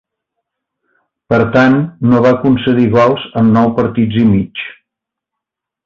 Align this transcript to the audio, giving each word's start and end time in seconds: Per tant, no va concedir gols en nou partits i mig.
Per 1.33 1.39
tant, 1.57 1.77
no 2.13 2.23
va 2.27 2.31
concedir 2.47 2.89
gols 2.97 3.29
en 3.43 3.55
nou 3.59 3.71
partits 3.83 4.21
i 4.27 4.29
mig. 4.35 4.69